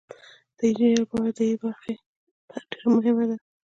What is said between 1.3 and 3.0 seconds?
د ای برخه ډیره